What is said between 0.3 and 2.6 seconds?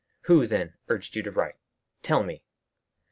then, urged you to write? Tell me."